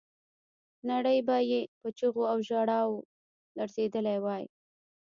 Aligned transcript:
نړۍ 0.89 1.19
به 1.27 1.35
یې 1.51 1.61
په 1.79 1.87
چیغو 1.97 2.23
او 2.31 2.37
ژړاو 2.47 2.89
لړزولې 3.57 4.15
وای. 4.23 4.43